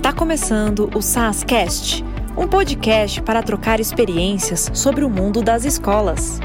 [0.00, 2.02] Está começando o SASCast,
[2.34, 6.40] um podcast para trocar experiências sobre o mundo das escolas.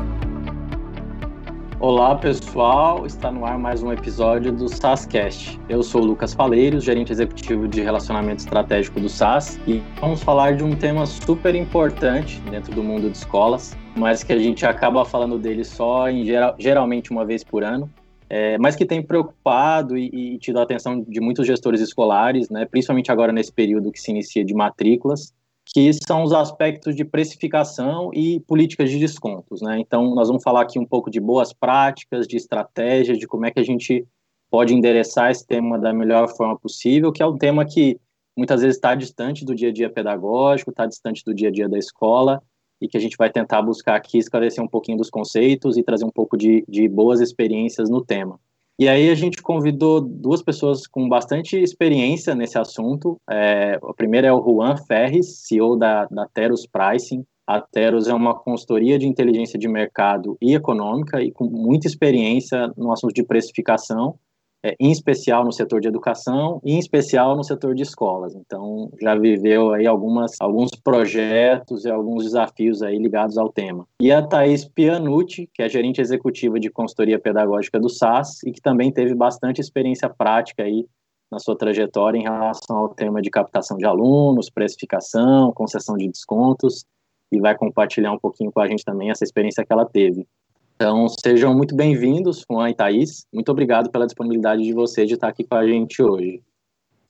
[1.79, 5.57] Olá pessoal, está no ar mais um episódio do SASCast.
[5.69, 10.57] Eu sou o Lucas Faleiros, gerente executivo de relacionamento estratégico do SAS, e vamos falar
[10.57, 15.05] de um tema super importante dentro do mundo de escolas, mas que a gente acaba
[15.05, 17.89] falando dele só em geral, geralmente uma vez por ano,
[18.29, 22.65] é, mas que tem preocupado e, e tido a atenção de muitos gestores escolares, né,
[22.65, 25.33] principalmente agora nesse período que se inicia de matrículas,
[25.65, 29.61] que são os aspectos de precificação e políticas de descontos.
[29.61, 29.79] Né?
[29.79, 33.51] Então, nós vamos falar aqui um pouco de boas práticas, de estratégias, de como é
[33.51, 34.05] que a gente
[34.49, 37.99] pode endereçar esse tema da melhor forma possível, que é um tema que
[38.37, 41.67] muitas vezes está distante do dia a dia pedagógico, está distante do dia a dia
[41.67, 42.41] da escola,
[42.81, 46.05] e que a gente vai tentar buscar aqui esclarecer um pouquinho dos conceitos e trazer
[46.05, 48.39] um pouco de, de boas experiências no tema.
[48.77, 53.17] E aí a gente convidou duas pessoas com bastante experiência nesse assunto.
[53.29, 57.25] É, a primeira é o Juan Ferres, CEO da, da Teros Pricing.
[57.47, 62.69] A Teros é uma consultoria de inteligência de mercado e econômica e com muita experiência
[62.75, 64.19] no assunto de precificação
[64.65, 68.33] é, em especial no setor de educação e em especial no setor de escolas.
[68.33, 73.85] Então, já viveu aí algumas, alguns projetos e alguns desafios aí ligados ao tema.
[74.01, 78.59] E a Thais Pianucci, que é gerente executiva de consultoria pedagógica do SAS e que
[78.59, 80.87] também teve bastante experiência prática aí
[81.31, 86.85] na sua trajetória em relação ao tema de captação de alunos, precificação, concessão de descontos,
[87.31, 90.27] e vai compartilhar um pouquinho com a gente também essa experiência que ela teve.
[90.75, 93.25] Então, sejam muito bem-vindos, Juan e Thaís.
[93.33, 96.43] Muito obrigado pela disponibilidade de vocês de estar aqui com a gente hoje.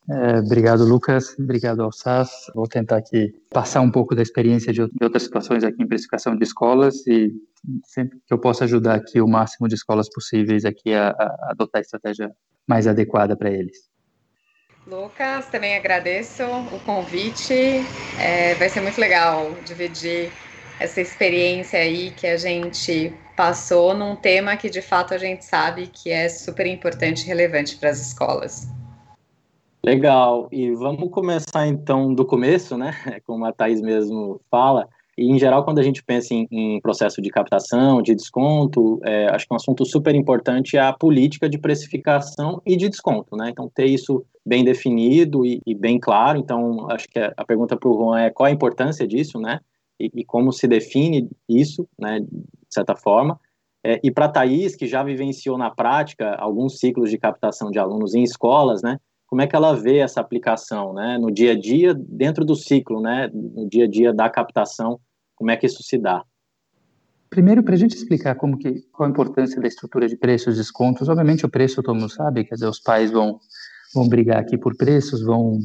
[0.07, 1.35] É, obrigado, Lucas.
[1.39, 2.29] Obrigado ao SAS.
[2.53, 6.43] Vou tentar aqui passar um pouco da experiência de outras situações aqui em precificação de
[6.43, 7.33] escolas e
[7.85, 11.79] sempre que eu possa ajudar aqui o máximo de escolas possíveis aqui a, a adotar
[11.79, 12.31] a estratégia
[12.67, 13.89] mais adequada para eles.
[14.85, 17.83] Lucas, também agradeço o convite.
[18.21, 20.31] É, vai ser muito legal dividir
[20.79, 25.87] essa experiência aí que a gente passou num tema que de fato a gente sabe
[25.87, 28.67] que é super importante e relevante para as escolas.
[29.83, 32.93] Legal, e vamos começar então do começo, né?
[33.25, 34.87] Como a Thais mesmo fala.
[35.17, 39.27] E, em geral, quando a gente pensa em, em processo de captação, de desconto, é,
[39.27, 43.49] acho que um assunto super importante é a política de precificação e de desconto, né?
[43.49, 46.37] Então, ter isso bem definido e, e bem claro.
[46.39, 49.59] Então, acho que a pergunta para o Juan é qual a importância disso, né?
[49.99, 52.19] e, e como se define isso, né,
[52.75, 53.39] certa forma.
[53.83, 57.77] É, e para a Thaís, que já vivenciou na prática alguns ciclos de captação de
[57.77, 61.59] alunos em escolas, né, como é que ela vê essa aplicação né, no dia a
[61.59, 64.99] dia, dentro do ciclo, né, no dia a dia da captação,
[65.35, 66.23] como é que isso se dá?
[67.29, 70.57] Primeiro, para a gente explicar como que, qual a importância da estrutura de preços e
[70.57, 73.39] descontos, obviamente o preço todo mundo sabe, quer dizer, os pais vão,
[73.93, 75.59] vão brigar aqui por preços, vão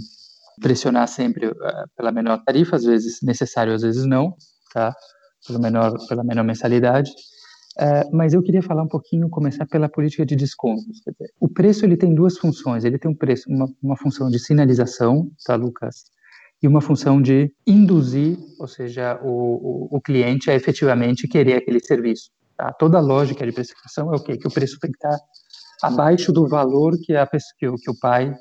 [0.61, 1.55] pressionar sempre uh,
[1.97, 4.35] pela menor tarifa, às vezes necessário, às vezes não,
[4.73, 4.95] tá?
[5.47, 7.11] Pelo menor, pela menor mensalidade.
[7.79, 10.85] Uh, mas eu queria falar um pouquinho, começar pela política de descontos.
[10.85, 12.85] Dizer, o preço ele tem duas funções.
[12.85, 16.05] Ele tem um preço, uma, uma função de sinalização, tá, Lucas?
[16.63, 21.81] E uma função de induzir, ou seja, o, o, o cliente a efetivamente querer aquele
[21.81, 22.31] serviço.
[22.57, 22.73] Tá?
[22.73, 24.37] Toda a lógica de precificação é o quê?
[24.37, 25.19] Que o preço tem que estar
[25.83, 27.27] abaixo do valor que, a,
[27.59, 28.35] que, o, que o pai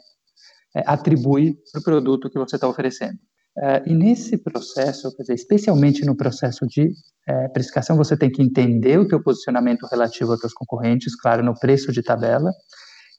[0.76, 3.18] é, atribui para o produto que você está oferecendo.
[3.62, 6.94] É, e nesse processo, dizer, especialmente no processo de
[7.28, 11.58] é, precificação, você tem que entender o teu posicionamento relativo aos teus concorrentes, claro, no
[11.60, 12.52] preço de tabela,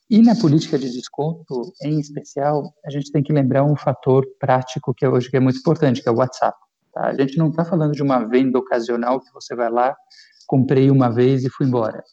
[0.09, 4.93] e na política de desconto, em especial, a gente tem que lembrar um fator prático
[4.93, 6.57] que hoje que é muito importante, que é o WhatsApp.
[6.93, 7.07] Tá?
[7.07, 9.95] A gente não está falando de uma venda ocasional que você vai lá,
[10.47, 12.03] comprei uma vez e fui embora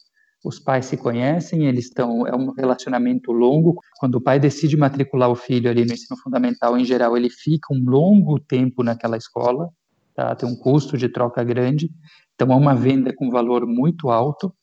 [0.43, 3.75] os pais se conhecem, eles estão é um relacionamento longo.
[3.99, 7.73] Quando o pai decide matricular o filho ali no ensino fundamental, em geral, ele fica
[7.73, 9.69] um longo tempo naquela escola,
[10.15, 10.35] tá?
[10.35, 11.91] Tem um custo de troca grande,
[12.35, 14.53] então é uma venda com valor muito alto.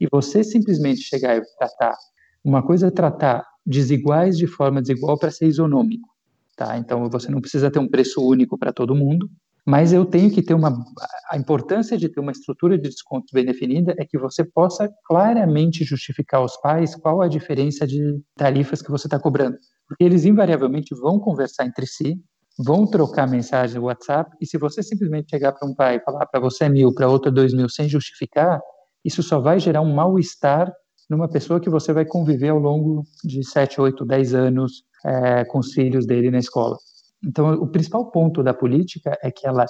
[0.00, 1.94] E você simplesmente chegar e tratar
[2.42, 6.08] uma coisa é tratar desiguais de forma desigual para ser isonômico,
[6.56, 6.78] tá?
[6.78, 9.28] Então você não precisa ter um preço único para todo mundo,
[9.68, 10.82] mas eu tenho que ter uma.
[11.30, 15.84] A importância de ter uma estrutura de descontos bem definida é que você possa claramente
[15.84, 18.00] justificar aos pais qual a diferença de
[18.34, 19.58] tarifas que você está cobrando.
[19.86, 22.16] Porque eles invariavelmente vão conversar entre si,
[22.58, 26.24] vão trocar mensagem no WhatsApp, e se você simplesmente chegar para um pai e falar
[26.24, 28.58] para você é mil, para outro é dois mil, sem justificar,
[29.04, 30.72] isso só vai gerar um mal-estar
[31.10, 35.58] numa pessoa que você vai conviver ao longo de sete, oito, dez anos é, com
[35.58, 36.78] os filhos dele na escola.
[37.24, 39.66] Então, o principal ponto da política é que ela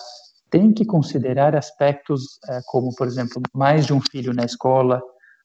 [0.51, 5.01] tem que considerar aspectos é, como, por exemplo, mais de um filho na escola,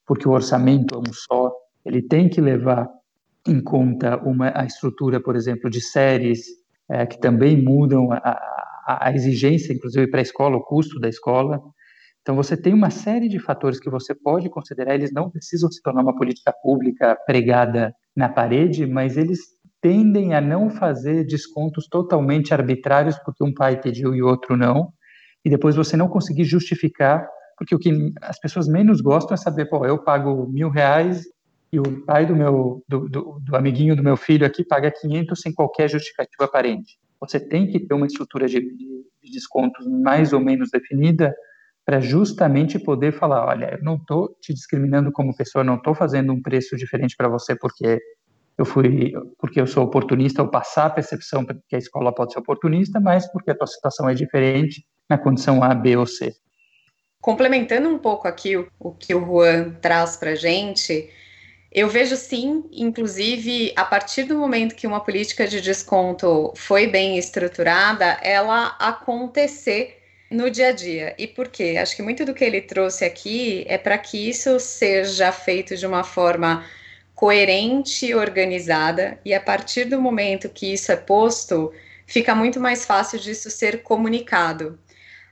[0.05, 1.51] porque o orçamento é um só.
[1.85, 2.89] Ele tem que levar
[3.47, 6.45] em conta uma, a estrutura, por exemplo, de séries
[6.89, 11.09] é, que também mudam a, a, a exigência, inclusive para a escola, o custo da
[11.09, 11.61] escola.
[12.21, 15.81] Então, você tem uma série de fatores que você pode considerar, eles não precisam se
[15.81, 19.39] tornar uma política pública pregada na parede, mas eles
[19.83, 24.93] tendem a não fazer descontos totalmente arbitrários porque um pai pediu e o outro não,
[25.43, 27.27] e depois você não conseguir justificar,
[27.57, 27.91] porque o que
[28.21, 31.25] as pessoas menos gostam é saber, pô, eu pago mil reais
[31.69, 35.41] e o pai do meu, do, do, do amiguinho do meu filho aqui paga 500
[35.41, 36.97] sem qualquer justificativa aparente.
[37.19, 41.35] Você tem que ter uma estrutura de, de descontos mais ou menos definida
[41.85, 46.31] para justamente poder falar, olha, eu não estou te discriminando como pessoa, não estou fazendo
[46.31, 47.99] um preço diferente para você porque
[48.57, 52.39] eu fui porque eu sou oportunista ou passar a percepção que a escola pode ser
[52.39, 56.33] oportunista, mas porque a tua situação é diferente na condição A, B ou C.
[57.19, 61.09] Complementando um pouco aqui o, o que o Juan traz para gente,
[61.71, 67.17] eu vejo sim, inclusive, a partir do momento que uma política de desconto foi bem
[67.17, 69.97] estruturada, ela acontecer
[70.29, 71.15] no dia a dia.
[71.17, 71.77] E por quê?
[71.81, 75.87] Acho que muito do que ele trouxe aqui é para que isso seja feito de
[75.87, 76.63] uma forma
[77.15, 81.71] coerente e organizada, e a partir do momento que isso é posto,
[82.05, 84.79] fica muito mais fácil disso ser comunicado.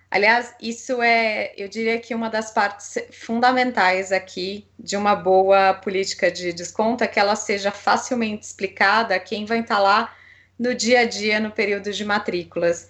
[0.09, 6.29] Aliás, isso é, eu diria que uma das partes fundamentais aqui de uma boa política
[6.29, 10.13] de desconto é que ela seja facilmente explicada a quem vai estar lá
[10.59, 12.89] no dia a dia no período de matrículas.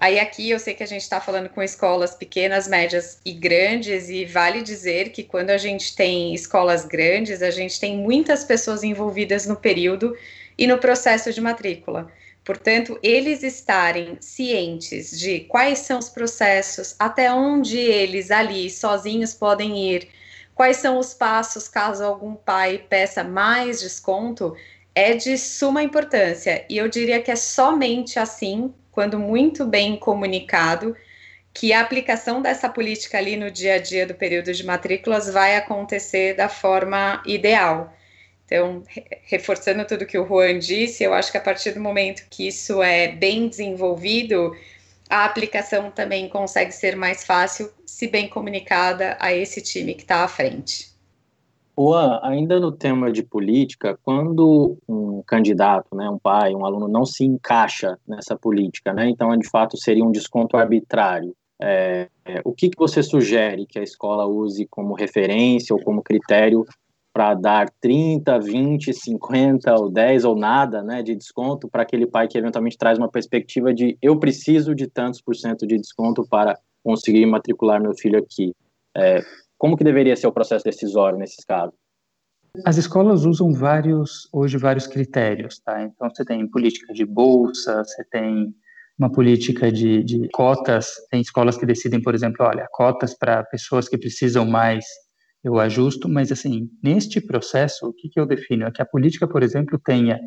[0.00, 4.08] Aí aqui eu sei que a gente está falando com escolas pequenas, médias e grandes,
[4.08, 8.84] e vale dizer que quando a gente tem escolas grandes, a gente tem muitas pessoas
[8.84, 10.16] envolvidas no período
[10.56, 12.12] e no processo de matrícula.
[12.44, 19.92] Portanto, eles estarem cientes de quais são os processos, até onde eles ali sozinhos podem
[19.92, 20.08] ir,
[20.54, 24.56] quais são os passos caso algum pai peça mais desconto,
[24.94, 26.64] é de suma importância.
[26.70, 30.96] E eu diria que é somente assim quando muito bem comunicado,
[31.54, 35.54] que a aplicação dessa política ali no dia a dia do período de matrículas vai
[35.54, 37.96] acontecer da forma ideal.
[38.44, 38.82] Então,
[39.22, 42.82] reforçando tudo que o Juan disse, eu acho que a partir do momento que isso
[42.82, 44.56] é bem desenvolvido,
[45.08, 50.24] a aplicação também consegue ser mais fácil, se bem comunicada a esse time que está
[50.24, 50.87] à frente.
[51.78, 57.04] Juan, ainda no tema de política, quando um candidato, né, um pai, um aluno não
[57.04, 61.36] se encaixa nessa política, né, então de fato seria um desconto arbitrário.
[61.62, 66.02] É, é, o que, que você sugere que a escola use como referência ou como
[66.02, 66.64] critério
[67.12, 72.26] para dar 30, 20, 50 ou 10 ou nada né, de desconto para aquele pai
[72.26, 76.58] que eventualmente traz uma perspectiva de eu preciso de tantos por cento de desconto para
[76.82, 78.52] conseguir matricular meu filho aqui?
[78.96, 79.20] É,
[79.58, 81.74] como que deveria ser o processo decisório nesses casos?
[82.64, 85.82] As escolas usam vários, hoje, vários critérios, tá?
[85.82, 88.54] Então, você tem política de bolsa, você tem
[88.98, 93.88] uma política de, de cotas, tem escolas que decidem, por exemplo, olha, cotas para pessoas
[93.88, 94.84] que precisam mais,
[95.44, 98.64] eu ajusto, mas, assim, neste processo, o que, que eu defino?
[98.64, 100.18] É que a política, por exemplo, tenha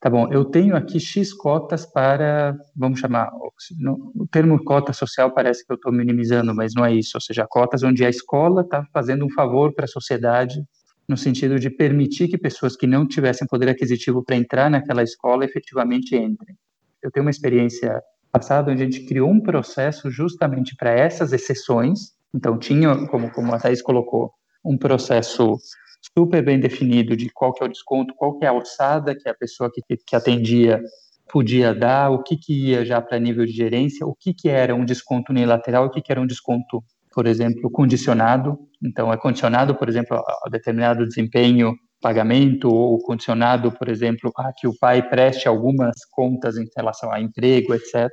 [0.00, 3.32] Tá bom, eu tenho aqui X cotas para, vamos chamar,
[4.14, 7.44] o termo cota social parece que eu estou minimizando, mas não é isso, ou seja,
[7.48, 10.62] cotas onde a escola está fazendo um favor para a sociedade,
[11.08, 15.44] no sentido de permitir que pessoas que não tivessem poder aquisitivo para entrar naquela escola
[15.44, 16.56] efetivamente entrem.
[17.02, 22.12] Eu tenho uma experiência passada onde a gente criou um processo justamente para essas exceções,
[22.32, 24.30] então tinha, como, como a Thais colocou,
[24.64, 25.56] um processo
[26.16, 29.28] super bem definido de qual que é o desconto, qual que é a alçada que
[29.28, 30.82] a pessoa que, que atendia
[31.30, 34.74] podia dar, o que, que ia já para nível de gerência, o que, que era
[34.74, 38.58] um desconto unilateral, o que, que era um desconto, por exemplo, condicionado.
[38.82, 44.66] Então, é condicionado, por exemplo, a determinado desempenho, pagamento, ou condicionado, por exemplo, a que
[44.66, 48.08] o pai preste algumas contas em relação a emprego, etc.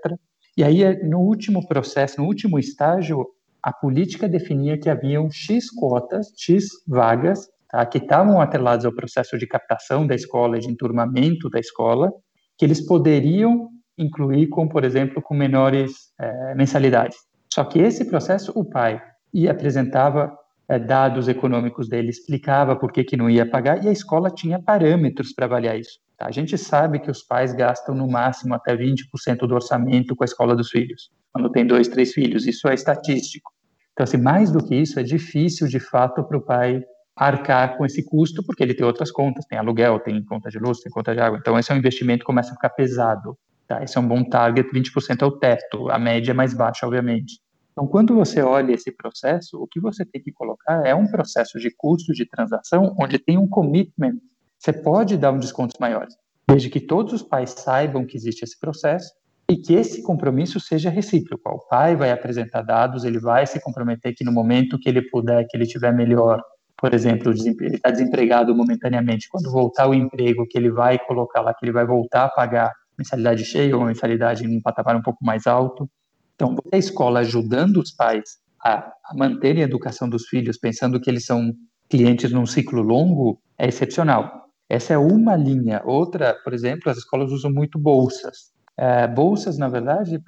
[0.57, 3.25] E aí, no último processo, no último estágio,
[3.61, 9.37] a política definia que haviam X cotas, X vagas tá, que estavam atrelados ao processo
[9.37, 12.09] de captação da escola, de enturmamento da escola,
[12.57, 13.67] que eles poderiam
[13.97, 17.17] incluir com, por exemplo, com menores é, mensalidades.
[17.53, 19.01] Só que esse processo, o pai
[19.33, 20.33] ia apresentava
[20.69, 24.61] é, dados econômicos dele, explicava por que, que não ia pagar, e a escola tinha
[24.61, 25.99] parâmetros para avaliar isso.
[26.17, 26.27] Tá?
[26.27, 30.25] A gente sabe que os pais gastam no máximo até 20% do orçamento com a
[30.25, 33.51] escola dos filhos, quando tem dois, três filhos, isso é estatístico.
[33.91, 36.81] Então, assim, mais do que isso, é difícil, de fato, para o pai
[37.15, 40.79] arcar com esse custo, porque ele tem outras contas, tem aluguel, tem conta de luz,
[40.79, 41.37] tem conta de água.
[41.39, 43.37] Então, esse é um investimento que começa a ficar pesado.
[43.67, 43.81] Tá?
[43.83, 47.39] Esse é um bom target, 20% é o teto, a média é mais baixa, obviamente.
[47.71, 51.59] Então, quando você olha esse processo, o que você tem que colocar é um processo
[51.59, 54.15] de custo de transação onde tem um commitment.
[54.57, 56.15] Você pode dar um descontos maiores,
[56.47, 59.11] desde que todos os pais saibam que existe esse processo
[59.49, 61.49] e que esse compromisso seja recíproco.
[61.49, 65.45] O pai vai apresentar dados, ele vai se comprometer que no momento que ele puder,
[65.47, 66.41] que ele tiver melhor,
[66.77, 71.53] por exemplo, ele está desempregado momentaneamente, quando voltar o emprego, que ele vai colocar lá,
[71.53, 75.23] que ele vai voltar a pagar mensalidade cheia ou mensalidade em um patamar um pouco
[75.23, 75.89] mais alto.
[76.35, 81.09] Então, a escola ajudando os pais a, a manterem a educação dos filhos, pensando que
[81.09, 81.53] eles são
[81.89, 84.49] clientes num ciclo longo, é excepcional.
[84.67, 85.81] Essa é uma linha.
[85.85, 88.51] Outra, por exemplo, as escolas usam muito bolsas.
[88.77, 90.21] É, bolsas, na verdade,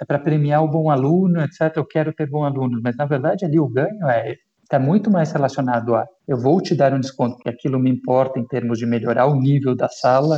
[0.00, 1.76] é para premiar o bom aluno, etc.
[1.76, 4.36] Eu quero ter bom aluno, mas na verdade ali o ganho é
[4.74, 8.40] está muito mais relacionado a eu vou te dar um desconto, porque aquilo me importa
[8.40, 10.36] em termos de melhorar o nível da sala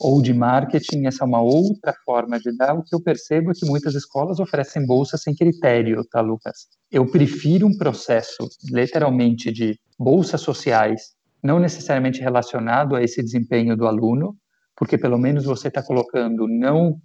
[0.00, 2.74] ou de marketing, essa é uma outra forma de dar.
[2.74, 6.68] O que eu percebo é que muitas escolas oferecem bolsa sem critério, tá, Lucas?
[6.90, 13.86] Eu prefiro um processo, literalmente, de bolsas sociais, não necessariamente relacionado a esse desempenho do
[13.86, 14.36] aluno,
[14.74, 16.98] porque pelo menos você está colocando, não,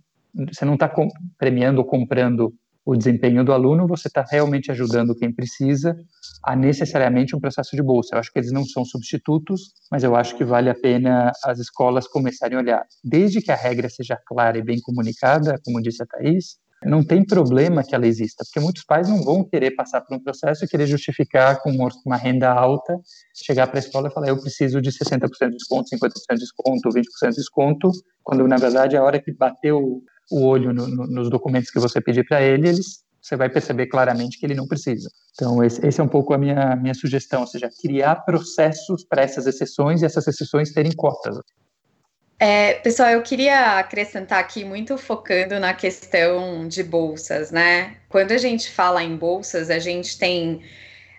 [0.54, 0.94] você não está
[1.38, 2.54] premiando ou comprando
[2.86, 5.96] o desempenho do aluno, você está realmente ajudando quem precisa
[6.44, 8.16] a necessariamente um processo de bolsa.
[8.16, 11.60] Eu acho que eles não são substitutos, mas eu acho que vale a pena as
[11.60, 12.86] escolas começarem a olhar.
[13.04, 17.24] Desde que a regra seja clara e bem comunicada, como disse a Thais, não tem
[17.24, 20.68] problema que ela exista, porque muitos pais não vão querer passar por um processo e
[20.68, 23.00] querer justificar com uma renda alta,
[23.36, 26.90] chegar para a escola e falar, eu preciso de 60% de desconto, 50% de desconto,
[26.90, 27.92] 20% de desconto,
[28.24, 32.00] quando na verdade a hora que bateu o olho no, no, nos documentos que você
[32.00, 35.10] pedir para ele, eles, você vai perceber claramente que ele não precisa.
[35.34, 39.22] Então, esse, esse é um pouco a minha, minha sugestão, ou seja, criar processos para
[39.22, 41.38] essas exceções e essas exceções terem cotas.
[42.40, 47.98] É, pessoal, eu queria acrescentar aqui, muito focando na questão de bolsas, né?
[48.10, 50.64] Quando a gente fala em bolsas, a gente tem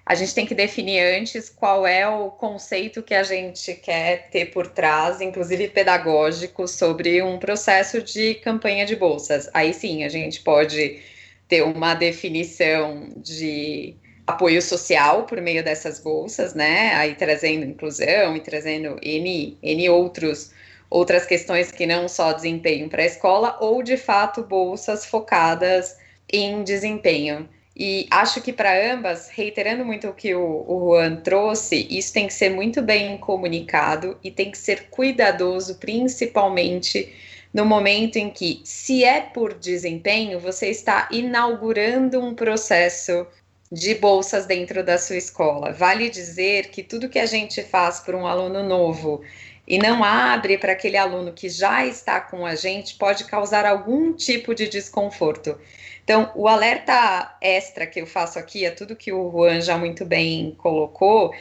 [0.05, 4.47] a gente tem que definir antes qual é o conceito que a gente quer ter
[4.47, 9.49] por trás, inclusive pedagógico, sobre um processo de campanha de bolsas.
[9.55, 11.01] Aí sim, a gente pode
[11.49, 13.95] ter uma definição de
[14.27, 16.95] apoio social por meio dessas bolsas, né?
[16.95, 20.53] Aí trazendo inclusão e trazendo N, N outros,
[20.91, 25.97] outras questões que não só desempenho para a escola, ou de fato bolsas focadas
[26.33, 27.49] em desempenho.
[27.85, 32.29] E acho que para ambas, reiterando muito o que o, o Juan trouxe, isso tem
[32.29, 37.13] que ser muito bem comunicado e tem que ser cuidadoso, principalmente
[37.53, 43.27] no momento em que, se é por desempenho, você está inaugurando um processo
[43.73, 45.73] de bolsas dentro da sua escola.
[45.73, 49.23] Vale dizer que tudo que a gente faz por um aluno novo
[49.67, 54.13] e não abre para aquele aluno que já está com a gente pode causar algum
[54.13, 55.59] tipo de desconforto.
[56.05, 60.05] Então, o alerta extra que eu faço aqui, é tudo que o Juan já muito
[60.05, 61.33] bem colocou,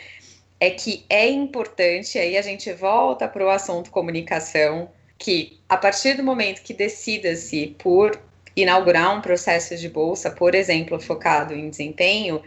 [0.60, 6.14] é que é importante, aí a gente volta para o assunto comunicação, que a partir
[6.14, 8.20] do momento que decida-se por
[8.56, 12.44] inaugurar um processo de bolsa, por exemplo, focado em desempenho,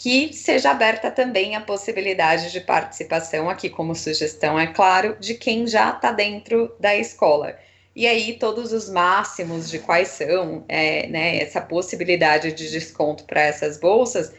[0.00, 5.66] que seja aberta também a possibilidade de participação, aqui como sugestão, é claro, de quem
[5.66, 7.54] já está dentro da escola.
[7.94, 13.42] E aí, todos os máximos de quais são é, né, essa possibilidade de desconto para
[13.42, 14.32] essas bolsas,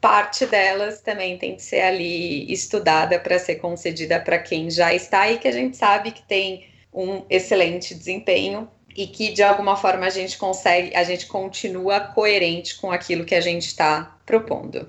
[0.00, 5.30] parte delas também tem que ser ali estudada para ser concedida para quem já está
[5.30, 10.06] e que a gente sabe que tem um excelente desempenho e que de alguma forma
[10.06, 14.86] a gente consegue, a gente continua coerente com aquilo que a gente está propondo.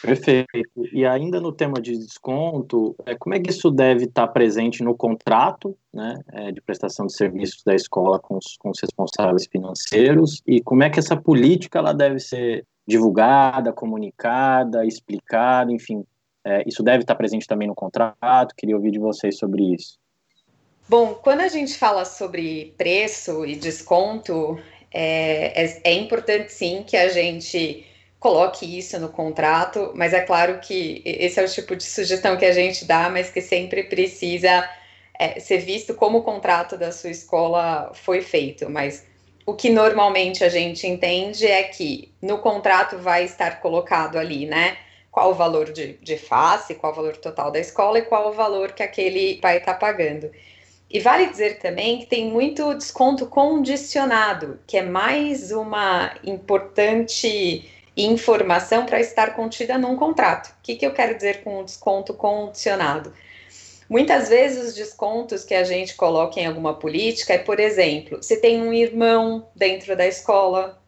[0.00, 0.48] Perfeito.
[0.90, 4.96] E ainda no tema de desconto, é, como é que isso deve estar presente no
[4.96, 10.42] contrato né, é, de prestação de serviços da escola com os, com os responsáveis financeiros
[10.46, 16.04] e como é que essa política ela deve ser divulgada, comunicada, explicada, enfim,
[16.44, 18.56] é, isso deve estar presente também no contrato.
[18.56, 19.98] Queria ouvir de vocês sobre isso.
[20.88, 24.58] Bom, quando a gente fala sobre preço e desconto,
[24.90, 27.86] é, é, é importante sim que a gente
[28.22, 32.44] coloque isso no contrato, mas é claro que esse é o tipo de sugestão que
[32.44, 34.70] a gente dá, mas que sempre precisa
[35.18, 38.70] é, ser visto como o contrato da sua escola foi feito.
[38.70, 39.04] Mas
[39.44, 44.76] o que normalmente a gente entende é que no contrato vai estar colocado ali, né?
[45.10, 48.32] Qual o valor de, de face, qual o valor total da escola e qual o
[48.32, 50.30] valor que aquele pai está pagando.
[50.88, 58.86] E vale dizer também que tem muito desconto condicionado, que é mais uma importante informação
[58.86, 60.48] para estar contida num contrato.
[60.50, 63.12] O que, que eu quero dizer com desconto condicionado?
[63.88, 68.38] Muitas vezes os descontos que a gente coloca em alguma política é, por exemplo, se
[68.38, 70.80] tem um irmão dentro da escola,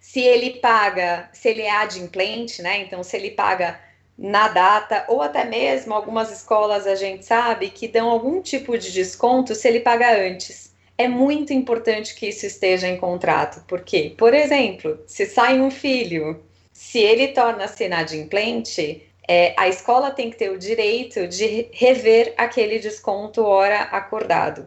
[0.00, 2.78] se ele paga, se ele é adimplente, né?
[2.78, 3.78] Então, se ele paga
[4.18, 8.90] na data, ou até mesmo algumas escolas a gente sabe que dão algum tipo de
[8.90, 10.67] desconto se ele paga antes.
[11.00, 16.42] É muito importante que isso esteja em contrato, porque, por exemplo, se sai um filho,
[16.72, 22.80] se ele torna-se inadimplente, é, a escola tem que ter o direito de rever aquele
[22.80, 24.66] desconto hora acordado.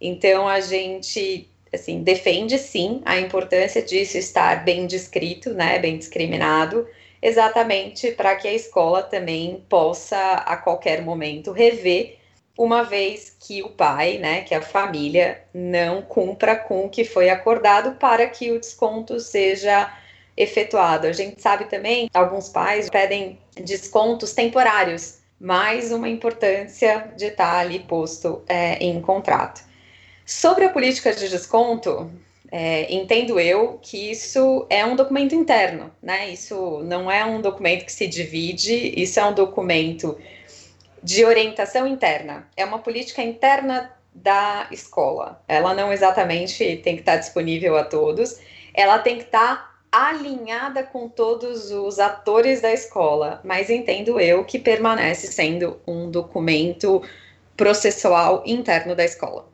[0.00, 6.88] Então a gente assim defende sim a importância disso estar bem descrito, né, bem discriminado,
[7.20, 12.17] exatamente para que a escola também possa a qualquer momento rever
[12.58, 17.30] uma vez que o pai, né, que a família não cumpra com o que foi
[17.30, 19.96] acordado para que o desconto seja
[20.36, 21.06] efetuado.
[21.06, 27.58] A gente sabe também que alguns pais pedem descontos temporários, mais uma importância de estar
[27.60, 29.62] ali posto é, em contrato.
[30.26, 32.10] Sobre a política de desconto,
[32.50, 36.28] é, entendo eu que isso é um documento interno, né?
[36.30, 40.18] Isso não é um documento que se divide, isso é um documento
[41.02, 42.46] de orientação interna.
[42.56, 45.42] É uma política interna da escola.
[45.46, 48.38] Ela não exatamente tem que estar disponível a todos,
[48.74, 54.58] ela tem que estar alinhada com todos os atores da escola, mas entendo eu que
[54.58, 57.02] permanece sendo um documento
[57.56, 59.48] processual interno da escola.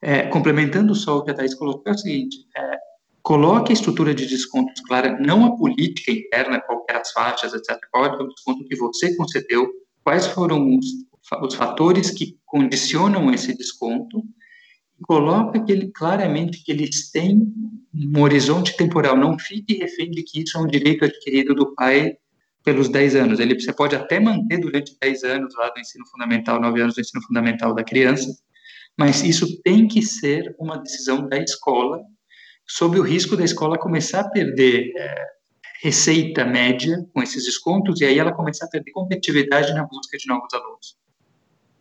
[0.00, 2.76] É, complementando só o que a Thais colocou, é o seguinte: é,
[3.22, 7.78] coloque a estrutura de descontos clara, não a política interna, qualquer as faixas, etc.
[7.90, 9.66] Qual é o desconto que você concedeu,
[10.04, 10.86] quais foram os,
[11.42, 14.22] os fatores que condicionam esse desconto,
[15.02, 17.52] coloca que ele, claramente que eles têm
[17.94, 22.16] um horizonte temporal, não fique refém de que isso é um direito adquirido do pai
[22.62, 23.40] pelos 10 anos.
[23.40, 27.00] Ele, você pode até manter durante 10 anos lá do ensino fundamental, 9 anos do
[27.00, 28.34] ensino fundamental da criança,
[28.96, 32.00] mas isso tem que ser uma decisão da escola,
[32.66, 35.33] sob o risco da escola começar a perder é,
[35.84, 40.26] receita média com esses descontos e aí ela começar a perder competitividade na busca de
[40.26, 40.96] novos alunos.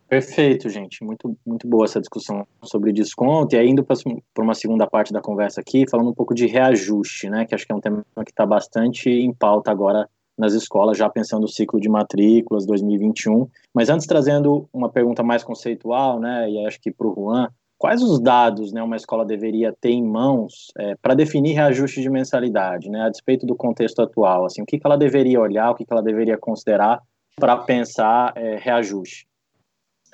[0.09, 1.01] Perfeito, gente.
[1.05, 3.55] Muito, muito boa essa discussão sobre desconto.
[3.55, 7.29] E aí, indo para uma segunda parte da conversa aqui, falando um pouco de reajuste,
[7.29, 7.45] né?
[7.45, 11.09] Que acho que é um tema que está bastante em pauta agora nas escolas, já
[11.09, 13.47] pensando o ciclo de matrículas 2021.
[13.73, 16.49] Mas antes, trazendo uma pergunta mais conceitual, né?
[16.49, 17.47] E acho que para o Juan,
[17.83, 22.09] quais os dados né, uma escola deveria ter em mãos é, para definir reajuste de
[22.09, 24.45] mensalidade, né, a despeito do contexto atual?
[24.45, 27.01] Assim, o que, que ela deveria olhar, o que, que ela deveria considerar
[27.35, 29.27] para pensar é, reajuste?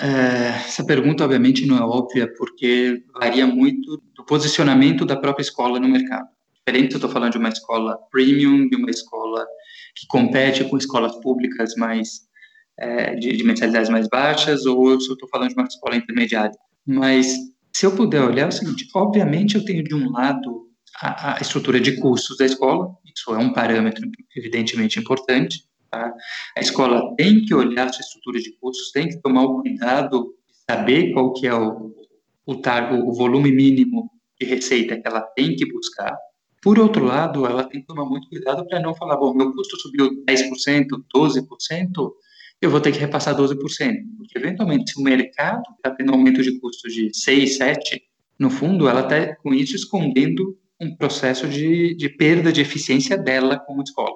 [0.01, 5.79] É, essa pergunta, obviamente, não é óbvia, porque varia muito do posicionamento da própria escola
[5.79, 6.27] no mercado.
[6.65, 9.45] Diferente, eu estou falando de uma escola premium, de uma escola
[9.95, 12.21] que compete com escolas públicas mais
[12.79, 16.57] é, de, de mensalidades mais baixas, ou se eu estou falando de uma escola intermediária.
[16.87, 17.37] Mas
[17.73, 20.67] se eu puder olhar, é o seguinte: obviamente eu tenho de um lado
[21.01, 25.63] a, a estrutura de custos da escola, isso é um parâmetro evidentemente importante.
[25.89, 26.13] Tá?
[26.57, 30.55] A escola tem que olhar sua estrutura de custos, tem que tomar o cuidado de
[30.69, 31.93] saber qual que é o,
[32.45, 36.15] o, tar, o volume mínimo de receita que ela tem que buscar.
[36.61, 39.79] Por outro lado, ela tem que tomar muito cuidado para não falar, bom, meu custo
[39.79, 42.11] subiu 10%, 12%,
[42.61, 43.57] eu vou ter que repassar 12%.
[44.17, 48.03] Porque, eventualmente, se o mercado está tendo aumento de custos de 6, 7,
[48.37, 53.59] no fundo, ela está, com isso, escondendo um processo de, de perda de eficiência dela
[53.59, 54.15] como escola,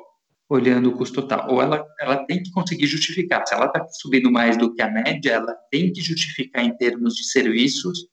[0.49, 1.51] olhando o custo total.
[1.51, 3.45] Ou ela, ela tem que conseguir justificar.
[3.45, 7.15] Se ela está subindo mais do que a média, ela tem que justificar em termos
[7.15, 8.07] de serviços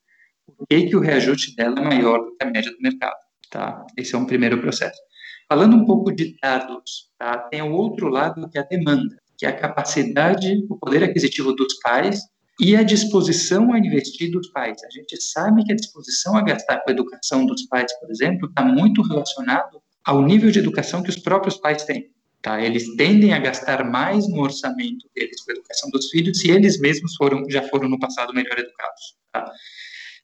[0.47, 3.17] por que, que o reajuste dela é maior do que a média do mercado.
[3.51, 3.85] Tá?
[3.97, 5.01] Esse é um primeiro processo.
[5.49, 7.39] Falando um pouco de dados, tá?
[7.39, 11.55] tem o outro lado que é a demanda que é a capacidade, o poder aquisitivo
[11.55, 12.21] dos pais
[12.61, 14.85] e a disposição a investir dos pais.
[14.85, 18.51] A gente sabe que a disposição a gastar com a educação dos pais, por exemplo,
[18.51, 22.11] está muito relacionado ao nível de educação que os próprios pais têm.
[22.43, 22.63] Tá?
[22.63, 26.79] Eles tendem a gastar mais no orçamento deles com a educação dos filhos se eles
[26.79, 29.17] mesmos foram, já foram no passado melhor educados.
[29.33, 29.51] Tá?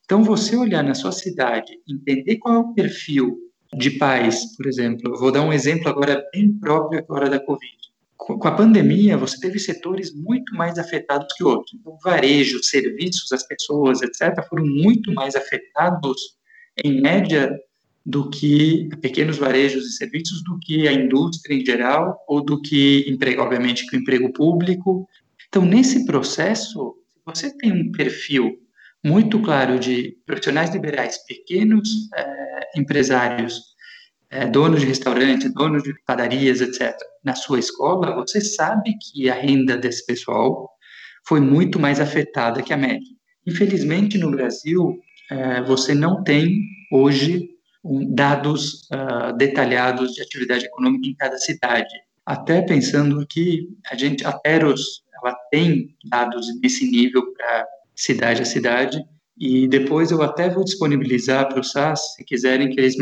[0.05, 3.38] Então, você olhar na sua cidade, entender qual é o perfil
[3.74, 7.86] de pais, por exemplo, eu vou dar um exemplo agora bem próprio agora da Covid
[8.16, 11.74] com a pandemia, você teve setores muito mais afetados que outros.
[11.74, 16.37] Então, varejo, serviços, as pessoas, etc., foram muito mais afetados,
[16.83, 17.57] em média,
[18.05, 23.05] do que pequenos varejos e serviços, do que a indústria em geral, ou do que,
[23.09, 25.09] emprego, obviamente, que o emprego público.
[25.48, 28.59] Então, nesse processo, você tem um perfil
[29.05, 33.75] muito claro de profissionais liberais, pequenos é, empresários,
[34.30, 39.34] é, donos de restaurante, donos de padarias, etc., na sua escola, você sabe que a
[39.34, 40.70] renda desse pessoal
[41.26, 43.08] foi muito mais afetada que a média.
[43.46, 44.98] Infelizmente, no Brasil,
[45.30, 46.60] é, você não tem
[46.92, 47.48] hoje
[47.84, 51.94] um, dados uh, detalhados de atividade econômica em cada cidade.
[52.24, 58.44] até pensando que a gente, a Teros, ela tem dados nesse nível para cidade a
[58.44, 59.00] cidade,
[59.38, 62.94] e depois eu até vou disponibilizar para o SAS, se quiserem que eles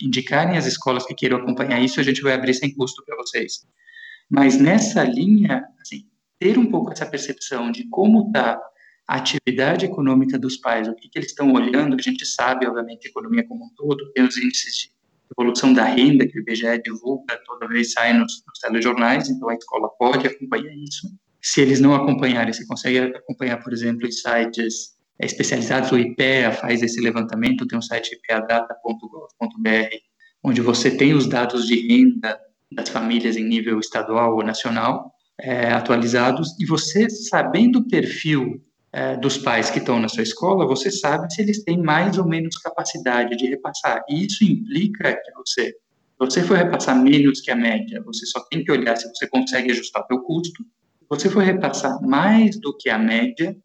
[0.00, 3.66] indicarem as escolas que queiram acompanhar isso, a gente vai abrir sem custo para vocês.
[4.30, 6.06] Mas nessa linha, assim,
[6.38, 8.58] ter um pouco essa percepção de como está
[9.06, 13.06] a atividade econômica dos pais, o que, que eles estão olhando, a gente sabe, obviamente,
[13.06, 14.90] a economia como um todo, tem os índices de
[15.38, 19.54] evolução da renda que o IBGE divulga, toda vez sai nos, nos telejornais, então a
[19.54, 21.06] escola pode acompanhar isso.
[21.42, 26.52] Se eles não acompanharem, você consegue acompanhar, por exemplo, em sites é, especializados, o IPEA
[26.52, 29.96] faz esse levantamento, tem um site ipeadata.gov.br,
[30.42, 32.38] onde você tem os dados de renda
[32.70, 39.16] das famílias em nível estadual ou nacional é, atualizados, e você, sabendo o perfil é,
[39.16, 42.56] dos pais que estão na sua escola, você sabe se eles têm mais ou menos
[42.58, 44.02] capacidade de repassar.
[44.08, 45.74] E isso implica que você,
[46.18, 49.72] você for repassar menos que a média, você só tem que olhar se você consegue
[49.72, 50.62] ajustar o seu custo.
[50.62, 53.56] Se você for repassar mais do que a média,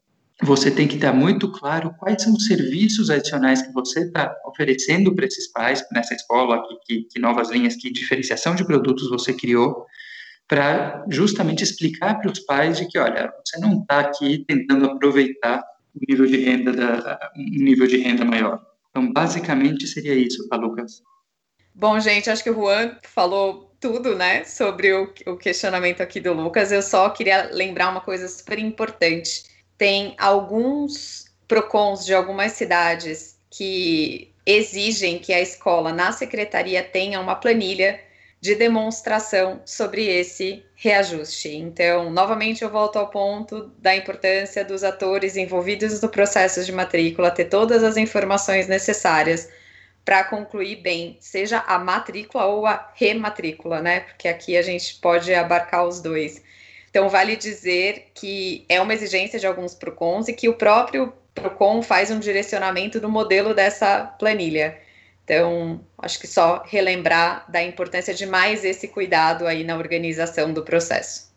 [0.41, 5.13] você tem que estar muito claro quais são os serviços adicionais que você está oferecendo
[5.15, 9.33] para esses pais, nessa escola, que, que, que novas linhas, que diferenciação de produtos você
[9.33, 9.85] criou,
[10.47, 15.63] para justamente explicar para os pais de que, olha, você não está aqui tentando aproveitar
[15.93, 18.61] o nível de renda da, um nível de renda maior.
[18.89, 21.01] Então, basicamente seria isso, tá, Lucas?
[21.73, 26.33] Bom, gente, acho que o Juan falou tudo, né, sobre o, o questionamento aqui do
[26.33, 26.71] Lucas.
[26.71, 29.56] Eu só queria lembrar uma coisa super importante.
[29.77, 37.35] Tem alguns PROCONs de algumas cidades que exigem que a escola, na secretaria, tenha uma
[37.35, 37.99] planilha
[38.39, 41.55] de demonstração sobre esse reajuste.
[41.55, 47.31] Então, novamente, eu volto ao ponto da importância dos atores envolvidos no processo de matrícula
[47.31, 49.49] ter todas as informações necessárias
[50.05, 54.01] para concluir bem, seja a matrícula ou a rematrícula, né?
[54.01, 56.41] Porque aqui a gente pode abarcar os dois.
[56.89, 61.81] Então, vale dizer que é uma exigência de alguns PROCONs e que o próprio PROCON
[61.81, 64.77] faz um direcionamento do modelo dessa planilha.
[65.23, 70.63] Então, acho que só relembrar da importância de mais esse cuidado aí na organização do
[70.63, 71.27] processo.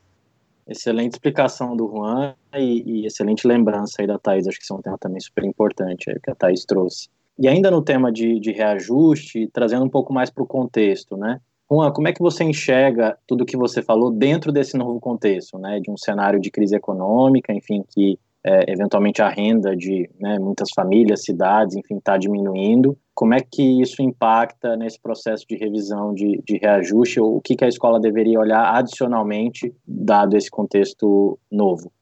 [0.67, 4.47] Excelente explicação do Juan e, e excelente lembrança aí da Thais.
[4.47, 7.09] Acho que isso é um tema também super importante aí, que a Thais trouxe.
[7.37, 11.41] E ainda no tema de, de reajuste, trazendo um pouco mais para o contexto, né?
[11.71, 15.79] Juan, como é que você enxerga tudo que você falou dentro desse novo contexto, né?
[15.79, 20.71] De um cenário de crise econômica, enfim, que é, eventualmente a renda de né, muitas
[20.75, 22.99] famílias, cidades, enfim, está diminuindo.
[23.15, 27.21] Como é que isso impacta nesse processo de revisão de, de reajuste?
[27.21, 31.93] Ou o que, que a escola deveria olhar adicionalmente, dado esse contexto novo?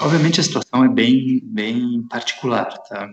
[0.00, 3.08] Obviamente a situação é bem, bem particular, tá?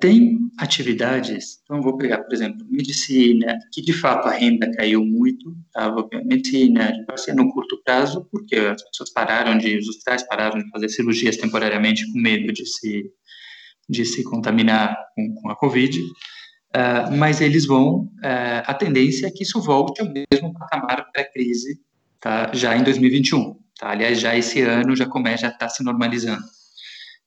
[0.00, 5.54] Tem atividades, então vou pegar, por exemplo, medicina, que de fato a renda caiu muito,
[5.72, 5.94] tá?
[6.24, 10.88] medicina, assim, no curto prazo, porque as pessoas pararam de, os hospitais pararam de fazer
[10.88, 13.10] cirurgias temporariamente com medo de se,
[13.88, 19.30] de se contaminar com, com a Covid, uh, mas eles vão, uh, a tendência é
[19.30, 21.78] que isso volte ao mesmo patamar pré-crise,
[22.18, 22.50] tá?
[22.54, 23.90] já em 2021, tá?
[23.90, 26.44] aliás, já esse ano já começa, já está se normalizando.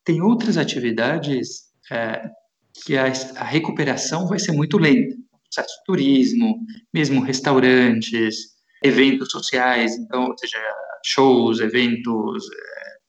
[0.04, 2.30] Tem outras atividades é,
[2.74, 3.06] que a,
[3.36, 5.16] a, recuperação vai ser muito lenta.
[5.44, 6.60] Processo turismo,
[6.94, 8.36] mesmo restaurantes,
[8.84, 10.58] eventos sociais, então, ou seja,
[11.06, 12.46] shows, eventos,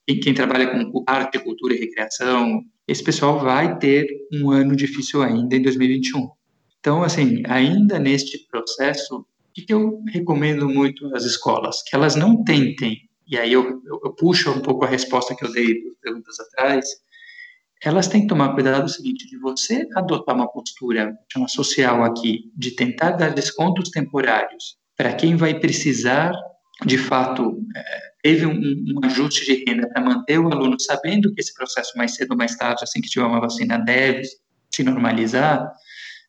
[0.08, 5.22] é, quem trabalha com arte, cultura e recreação, esse pessoal vai ter um ano difícil
[5.22, 6.28] ainda em 2021.
[6.80, 11.82] Então, assim, ainda neste processo, o que eu recomendo muito às escolas?
[11.82, 15.44] Que elas não tentem, e aí eu, eu, eu puxo um pouco a resposta que
[15.44, 16.86] eu dei perguntas atrás,
[17.82, 21.16] elas têm que tomar cuidado do seguinte, de você adotar uma postura,
[21.48, 26.30] social aqui, de tentar dar descontos temporários para quem vai precisar,
[26.84, 31.40] de fato, é, teve um, um, ajuste de renda para manter o aluno sabendo que
[31.40, 34.24] esse processo mais cedo ou mais tarde, assim que tiver uma vacina, deve
[34.70, 35.66] se normalizar,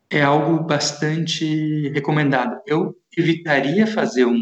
[0.09, 2.61] é algo bastante recomendado.
[2.65, 4.39] Eu evitaria fazer um,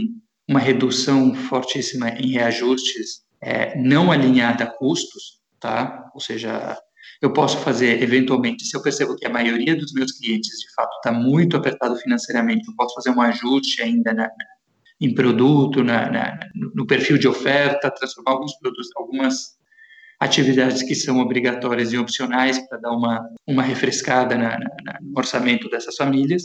[0.47, 6.07] uma redução fortíssima em reajustes é, não alinhada a custos, tá?
[6.13, 6.77] Ou seja,
[7.21, 10.95] eu posso fazer, eventualmente, se eu percebo que a maioria dos meus clientes, de fato,
[10.95, 14.45] está muito apertado financeiramente, eu posso fazer um ajuste ainda na, na,
[15.01, 19.59] em produto, na, no perfil de oferta, transformar alguns produtos, algumas
[20.19, 24.37] atividades que são obrigatórias e opcionais para dar uma, uma refrescada
[25.01, 26.43] no orçamento dessas famílias.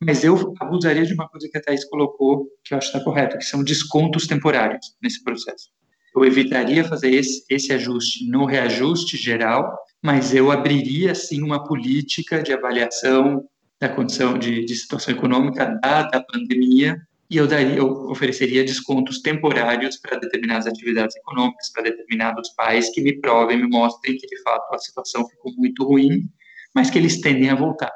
[0.00, 3.04] Mas eu abusaria de uma coisa que a Thais colocou, que eu acho que está
[3.04, 5.68] correto, que são descontos temporários nesse processo.
[6.14, 12.42] Eu evitaria fazer esse, esse ajuste no reajuste geral, mas eu abriria sim uma política
[12.42, 13.44] de avaliação
[13.78, 16.96] da condição de, de situação econômica dada a pandemia
[17.30, 23.00] e eu, daria, eu ofereceria descontos temporários para determinadas atividades econômicas, para determinados pais que
[23.00, 26.28] me provem, me mostrem que de fato a situação ficou muito ruim,
[26.74, 27.92] mas que eles tendem a voltar.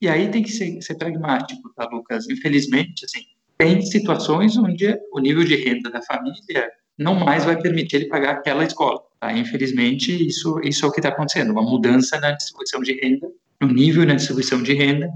[0.00, 2.28] E aí tem que ser, ser pragmático, tá, Lucas?
[2.28, 3.24] Infelizmente, assim,
[3.58, 8.34] tem situações onde o nível de renda da família não mais vai permitir ele pagar
[8.34, 9.00] aquela escola.
[9.20, 9.32] Tá?
[9.32, 13.28] Infelizmente, isso, isso é o que está acontecendo, uma mudança na distribuição de renda,
[13.60, 15.08] no nível na distribuição de renda,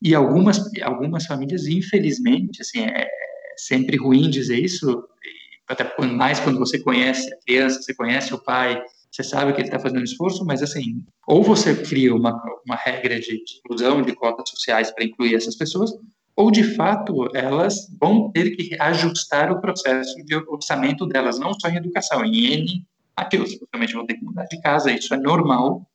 [0.00, 3.08] e algumas, algumas famílias, infelizmente, assim, é
[3.56, 5.04] sempre ruim dizer isso,
[5.66, 9.68] até mais quando você conhece a criança, você conhece o pai, você sabe que ele
[9.68, 14.48] está fazendo esforço, mas assim, ou você cria uma, uma regra de inclusão de cotas
[14.50, 15.90] sociais para incluir essas pessoas,
[16.36, 21.68] ou de fato elas vão ter que ajustar o processo de orçamento delas, não só
[21.68, 22.86] em educação, em N
[23.20, 25.86] ativos, possivelmente vão ter que mudar de casa, isso é normal,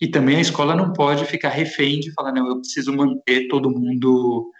[0.00, 3.70] e também a escola não pode ficar refém de falar, não, eu preciso manter todo
[3.70, 4.50] mundo.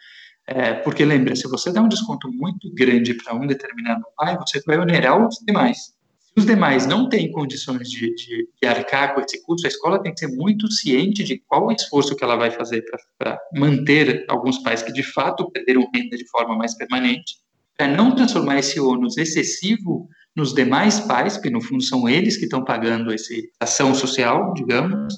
[0.47, 4.63] É, porque lembra, se você dá um desconto muito grande para um determinado pai, você
[4.67, 5.79] vai onerar os demais.
[5.79, 10.01] Se os demais não têm condições de, de, de arcar com esse custo, a escola
[10.03, 12.85] tem que ser muito ciente de qual o esforço que ela vai fazer
[13.19, 17.37] para manter alguns pais que de fato perderam renda de forma mais permanente,
[17.77, 22.44] para não transformar esse ônus excessivo nos demais pais, porque no fundo são eles que
[22.44, 25.14] estão pagando essa ação social, digamos,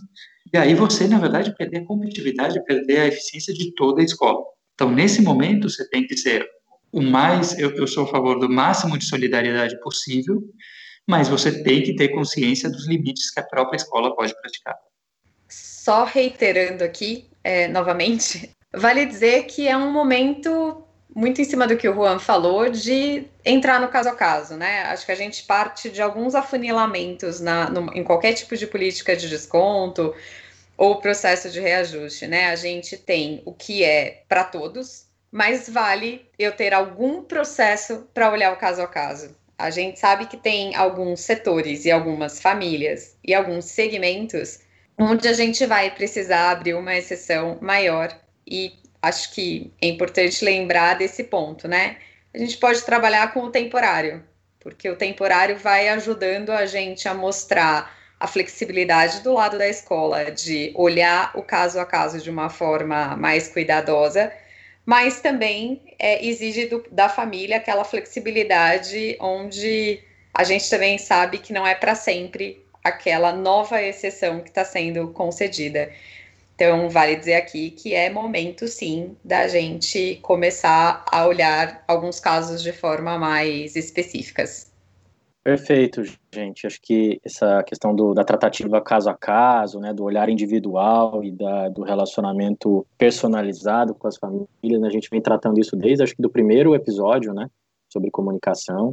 [0.52, 4.42] e aí você, na verdade, perder a competitividade, perder a eficiência de toda a escola.
[4.74, 6.46] Então, nesse momento, você tem que ser
[6.92, 10.42] o mais, eu, eu sou a favor do máximo de solidariedade possível,
[11.06, 14.76] mas você tem que ter consciência dos limites que a própria escola pode praticar.
[15.48, 20.87] Só reiterando aqui, é, novamente, vale dizer que é um momento
[21.18, 24.82] muito em cima do que o Juan falou, de entrar no caso a caso, né?
[24.82, 29.16] Acho que a gente parte de alguns afunilamentos na, no, em qualquer tipo de política
[29.16, 30.14] de desconto
[30.76, 32.50] ou processo de reajuste, né?
[32.50, 38.30] A gente tem o que é para todos, mas vale eu ter algum processo para
[38.30, 39.34] olhar o caso a caso.
[39.58, 44.60] A gente sabe que tem alguns setores e algumas famílias e alguns segmentos
[44.96, 48.72] onde a gente vai precisar abrir uma exceção maior e
[49.02, 51.96] acho que é importante lembrar desse ponto, né?
[52.34, 54.24] A gente pode trabalhar com o temporário,
[54.60, 60.30] porque o temporário vai ajudando a gente a mostrar a flexibilidade do lado da escola,
[60.30, 64.32] de olhar o caso a caso de uma forma mais cuidadosa,
[64.84, 70.02] mas também é, exige do, da família aquela flexibilidade onde
[70.34, 75.08] a gente também sabe que não é para sempre aquela nova exceção que está sendo
[75.08, 75.92] concedida.
[76.60, 82.60] Então, vale dizer aqui que é momento, sim, da gente começar a olhar alguns casos
[82.60, 84.68] de forma mais específicas.
[85.44, 86.02] Perfeito,
[86.34, 86.66] gente.
[86.66, 91.30] Acho que essa questão do, da tratativa caso a caso, né, do olhar individual e
[91.30, 96.16] da, do relacionamento personalizado com as famílias, né, a gente vem tratando isso desde acho
[96.16, 97.48] que do primeiro episódio, né,
[97.88, 98.90] sobre comunicação.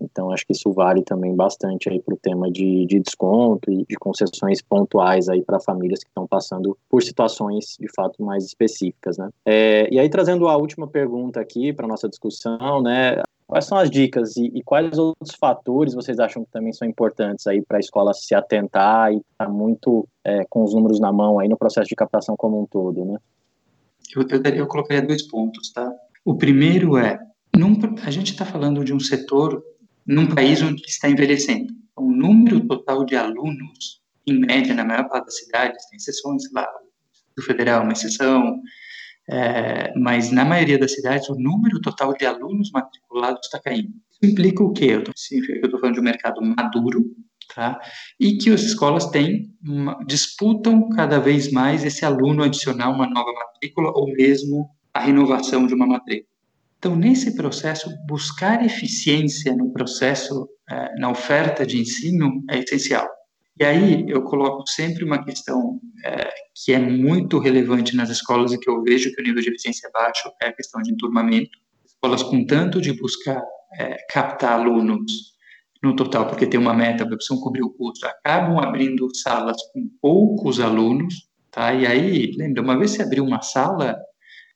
[0.00, 3.84] Então, acho que isso vale também bastante aí para o tema de, de desconto e
[3.84, 9.16] de concessões pontuais aí para famílias que estão passando por situações de fato mais específicas,
[9.16, 9.28] né?
[9.44, 13.22] É, e aí, trazendo a última pergunta aqui para nossa discussão, né?
[13.46, 17.46] Quais são as dicas e, e, quais outros fatores vocês acham que também são importantes
[17.46, 21.12] aí para a escola se atentar e estar tá muito é, com os números na
[21.12, 23.18] mão aí no processo de captação como um todo, né?
[24.16, 25.92] Eu, eu, eu colocaria dois pontos, tá?
[26.24, 27.18] O primeiro é,
[27.54, 29.62] num, a gente está falando de um setor
[30.06, 31.72] num país onde está envelhecendo.
[31.96, 36.66] O número total de alunos, em média, na maior parte das cidades, tem exceções, lá,
[37.36, 38.60] do federal, uma exceção,
[39.28, 43.90] é, mas na maioria das cidades, o número total de alunos matriculados está caindo.
[44.10, 44.90] Isso implica o quê?
[44.90, 47.04] Eu estou falando de um mercado maduro,
[47.54, 47.80] tá?
[48.20, 53.32] e que as escolas têm, uma, disputam cada vez mais esse aluno adicionar uma nova
[53.32, 56.33] matrícula ou mesmo a renovação de uma matrícula.
[56.84, 63.08] Então, nesse processo, buscar eficiência no processo, é, na oferta de ensino, é essencial.
[63.58, 68.60] E aí eu coloco sempre uma questão é, que é muito relevante nas escolas e
[68.60, 71.58] que eu vejo que o nível de eficiência é baixo, é a questão de enturmamento.
[71.86, 73.42] Escolas com tanto de buscar
[73.78, 75.32] é, captar alunos
[75.82, 80.60] no total, porque tem uma meta, precisam cobrir o custo, acabam abrindo salas com poucos
[80.60, 81.72] alunos, tá?
[81.72, 83.96] E aí, lembra, uma vez você abrir uma sala,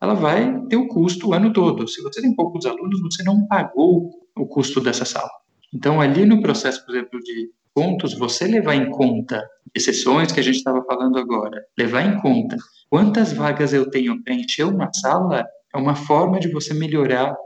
[0.01, 1.87] ela vai ter o custo o ano todo.
[1.89, 5.31] Se você tem poucos alunos, você não pagou o custo dessa sala.
[5.75, 10.43] Então, ali no processo, por exemplo, de pontos, você levar em conta exceções que a
[10.43, 12.57] gente estava falando agora, levar em conta
[12.89, 17.37] quantas vagas eu tenho para encher uma sala, é uma forma de você melhorar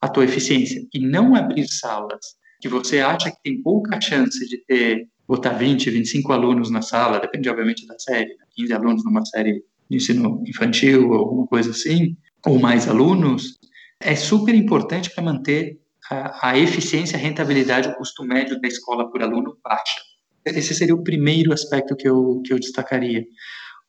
[0.00, 0.82] a tua eficiência.
[0.92, 5.90] E não abrir salas que você acha que tem pouca chance de ter, botar 20,
[5.90, 8.76] 25 alunos na sala, depende, obviamente, da série, 15 né?
[8.76, 13.58] alunos numa série de ensino infantil alguma coisa assim, ou mais alunos,
[14.00, 15.78] é super importante para manter
[16.10, 20.00] a, a eficiência, a rentabilidade, o custo médio da escola por aluno baixa.
[20.44, 23.24] Esse seria o primeiro aspecto que eu, que eu destacaria.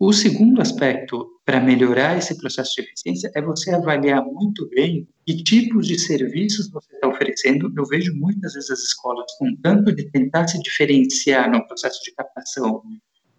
[0.01, 5.43] O segundo aspecto para melhorar esse processo de eficiência é você avaliar muito bem que
[5.43, 7.71] tipos de serviços você está oferecendo.
[7.75, 12.13] Eu vejo muitas vezes as escolas com tanto de tentar se diferenciar no processo de
[12.13, 12.81] captação,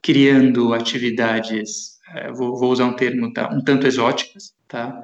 [0.03, 5.03] criando atividades, eh, vou, vou usar um termo, tá, um tanto exóticas, tá?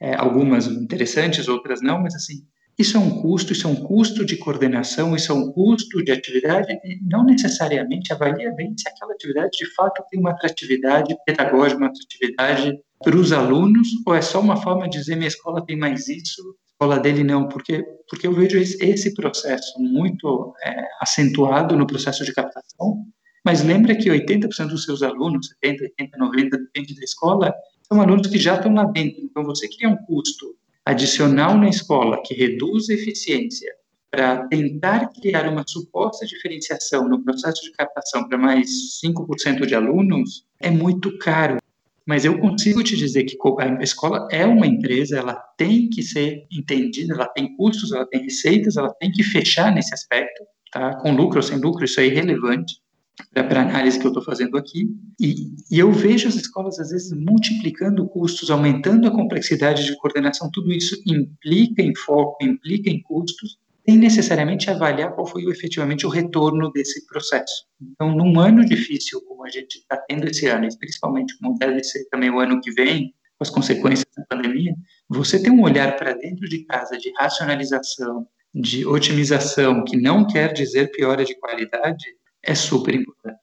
[0.00, 2.44] É, algumas interessantes, outras não, mas assim,
[2.76, 6.10] isso é um custo, isso é um custo de coordenação, isso é um custo de
[6.10, 11.78] atividade, e não necessariamente avalia bem se aquela atividade de fato tem uma atratividade pedagógica,
[11.78, 15.78] uma atratividade para os alunos, ou é só uma forma de dizer minha escola tem
[15.78, 21.76] mais isso, a escola dele não, porque, porque eu vejo esse processo muito é, acentuado
[21.76, 23.04] no processo de captação,
[23.44, 28.26] mas lembra que 80% dos seus alunos, 70, 80, 90, depende da escola, são alunos
[28.26, 32.88] que já estão lá dentro, então você cria um custo adicional na escola que reduz
[32.88, 33.70] a eficiência
[34.10, 40.46] para tentar criar uma suposta diferenciação no processo de captação para mais 5% de alunos
[40.60, 41.58] é muito caro.
[42.06, 46.46] Mas eu consigo te dizer que a escola é uma empresa, ela tem que ser
[46.52, 50.96] entendida, ela tem custos, ela tem receitas, ela tem que fechar nesse aspecto, tá?
[50.96, 52.83] Com lucro ou sem lucro, isso é irrelevante
[53.32, 54.88] para a análise que eu estou fazendo aqui.
[55.20, 60.50] E, e, eu vejo as escolas, às vezes, multiplicando custos, aumentando a complexidade de coordenação.
[60.52, 66.08] Tudo isso implica em foco, implica em custos, sem necessariamente avaliar qual foi efetivamente o
[66.08, 67.66] retorno desse processo.
[67.80, 71.84] Então, num ano difícil como a gente está tendo esse ano, e principalmente como deve
[71.84, 74.74] ser também o ano que vem, com as consequências da pandemia,
[75.08, 80.52] você tem um olhar para dentro de casa de racionalização, de otimização, que não quer
[80.52, 82.04] dizer piora de qualidade,
[82.44, 83.38] é super importante.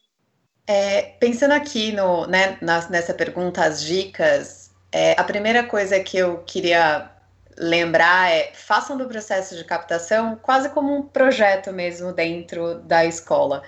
[0.68, 6.40] É, pensando aqui no, né, nessa pergunta, as dicas, é, a primeira coisa que eu
[6.46, 7.10] queria
[7.58, 13.64] lembrar é façam do processo de captação quase como um projeto mesmo dentro da escola.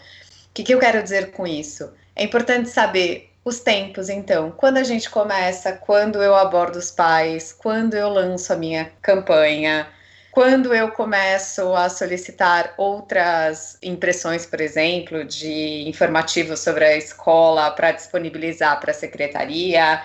[0.49, 1.91] O que, que eu quero dizer com isso?
[2.15, 7.51] É importante saber os tempos, então, quando a gente começa, quando eu abordo os pais,
[7.51, 9.87] quando eu lanço a minha campanha,
[10.33, 17.91] quando eu começo a solicitar outras impressões, por exemplo, de informativos sobre a escola para
[17.91, 20.01] disponibilizar para a secretaria,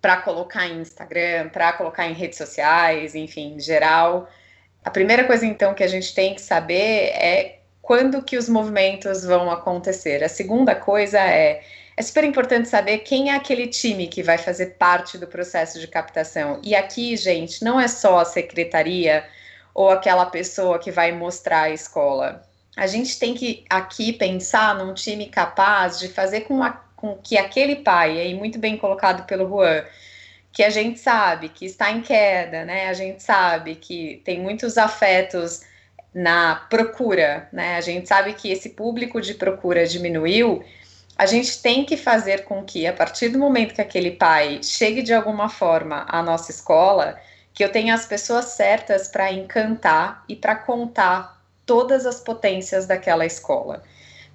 [0.00, 4.28] para colocar em Instagram, para colocar em redes sociais, enfim, em geral.
[4.84, 9.24] A primeira coisa então que a gente tem que saber é quando que os movimentos
[9.24, 10.22] vão acontecer.
[10.22, 11.60] A segunda coisa é
[11.98, 15.88] é super importante saber quem é aquele time que vai fazer parte do processo de
[15.88, 16.60] captação.
[16.62, 19.24] E aqui, gente, não é só a secretaria
[19.76, 22.42] ou aquela pessoa que vai mostrar a escola.
[22.74, 27.36] A gente tem que aqui pensar num time capaz de fazer com, a, com que
[27.36, 29.84] aquele pai, aí muito bem colocado pelo Juan,
[30.50, 32.88] que a gente sabe que está em queda, né?
[32.88, 35.60] A gente sabe que tem muitos afetos
[36.14, 37.76] na procura, né?
[37.76, 40.64] A gente sabe que esse público de procura diminuiu.
[41.18, 45.02] A gente tem que fazer com que, a partir do momento que aquele pai chegue
[45.02, 47.20] de alguma forma à nossa escola,
[47.56, 53.24] que eu tenha as pessoas certas para encantar e para contar todas as potências daquela
[53.24, 53.82] escola,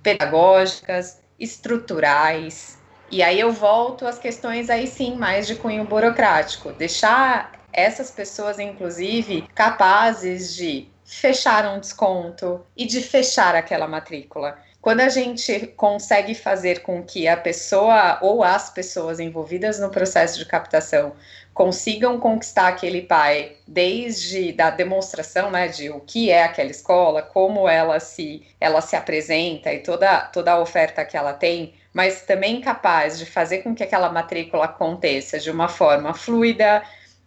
[0.01, 2.79] pedagógicas, estruturais.
[3.11, 8.57] E aí eu volto às questões aí sim mais de cunho burocrático, deixar essas pessoas
[8.57, 14.57] inclusive capazes de fechar um desconto e de fechar aquela matrícula.
[14.81, 20.39] Quando a gente consegue fazer com que a pessoa ou as pessoas envolvidas no processo
[20.39, 21.13] de captação
[21.53, 27.69] consigam conquistar aquele pai desde da demonstração, né, de o que é aquela escola, como
[27.69, 32.59] ela se ela se apresenta e toda toda a oferta que ela tem, mas também
[32.59, 36.81] capaz de fazer com que aquela matrícula aconteça de uma forma fluida,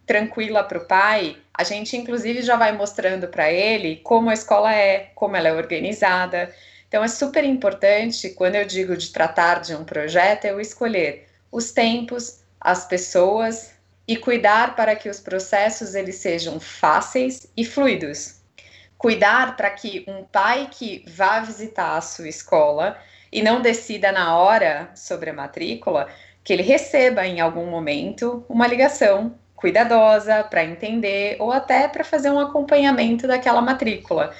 [0.05, 4.73] tranquila para o pai, a gente inclusive já vai mostrando para ele como a escola
[4.75, 6.53] é, como ela é organizada.
[6.87, 11.71] Então é super importante quando eu digo de tratar de um projeto, eu escolher os
[11.71, 13.73] tempos, as pessoas
[14.07, 18.39] e cuidar para que os processos eles sejam fáceis e fluidos.
[18.97, 22.97] Cuidar para que um pai que vá visitar a sua escola
[23.31, 26.07] e não decida na hora sobre a matrícula,
[26.43, 32.29] que ele receba em algum momento uma ligação cuidadosa para entender ou até para fazer
[32.29, 34.33] um acompanhamento daquela matrícula.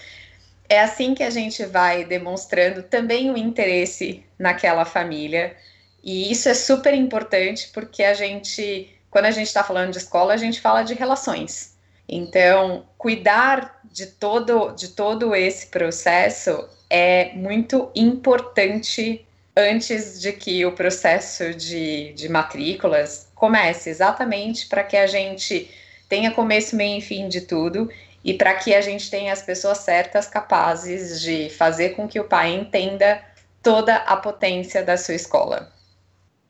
[0.68, 5.56] É assim que a gente vai demonstrando também o interesse naquela família,
[6.04, 10.34] e isso é super importante porque a gente quando a gente está falando de escola,
[10.34, 11.74] a gente fala de relações.
[12.06, 20.74] Então, cuidar de todo, de todo esse processo é muito importante antes de que o
[20.74, 25.72] processo de, de matrículas comece, exatamente para que a gente
[26.10, 27.90] tenha começo, meio e fim de tudo
[28.26, 32.28] e para que a gente tenha as pessoas certas capazes de fazer com que o
[32.28, 33.22] pai entenda
[33.62, 35.72] toda a potência da sua escola.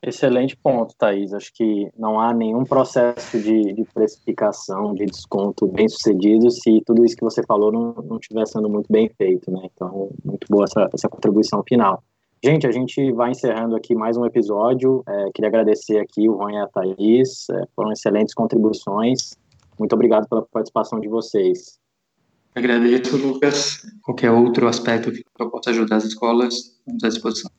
[0.01, 1.33] Excelente ponto, Thaís.
[1.33, 7.03] Acho que não há nenhum processo de, de precificação, de desconto bem sucedido se tudo
[7.03, 9.61] isso que você falou não, estiver sendo muito bem feito, né?
[9.73, 12.01] Então, muito boa essa, essa contribuição final.
[12.41, 15.03] Gente, a gente vai encerrando aqui mais um episódio.
[15.07, 19.35] É, queria agradecer aqui o Juan e a Thaís, é, foram excelentes contribuições.
[19.77, 21.79] Muito obrigado pela participação de vocês.
[22.53, 23.85] Agradeço, Lucas.
[24.01, 27.51] Qualquer outro aspecto que eu possa ajudar as escolas, estamos à disposição.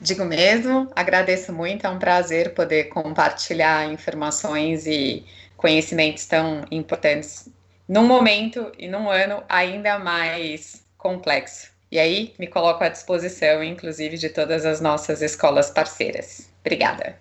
[0.00, 5.24] Digo mesmo, agradeço muito, é um prazer poder compartilhar informações e
[5.56, 7.48] conhecimentos tão importantes
[7.88, 11.72] num momento e num ano ainda mais complexo.
[11.90, 16.50] E aí, me coloco à disposição, inclusive, de todas as nossas escolas parceiras.
[16.60, 17.18] Obrigada.